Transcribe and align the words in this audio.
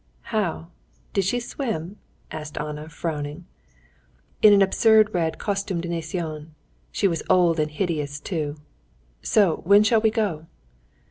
"How? 0.33 0.69
did 1.13 1.25
she 1.25 1.39
swim?" 1.39 1.97
asked 2.31 2.57
Anna, 2.57 2.89
frowning. 2.89 3.45
"In 4.41 4.51
an 4.51 4.63
absurd 4.63 5.13
red 5.13 5.37
costume 5.37 5.79
de 5.79 5.89
natation; 5.89 6.55
she 6.91 7.07
was 7.07 7.21
old 7.29 7.59
and 7.59 7.69
hideous 7.69 8.19
too. 8.19 8.55
So 9.21 9.57
when 9.57 9.83
shall 9.83 10.01
we 10.01 10.09
go?" 10.09 10.47